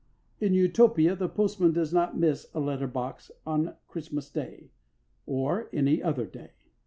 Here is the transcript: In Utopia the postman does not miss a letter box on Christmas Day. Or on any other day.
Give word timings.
In 0.39 0.55
Utopia 0.55 1.15
the 1.15 1.29
postman 1.29 1.73
does 1.73 1.93
not 1.93 2.17
miss 2.17 2.47
a 2.55 2.59
letter 2.59 2.87
box 2.87 3.29
on 3.45 3.75
Christmas 3.87 4.31
Day. 4.31 4.71
Or 5.27 5.65
on 5.65 5.67
any 5.73 6.01
other 6.01 6.25
day. 6.25 6.53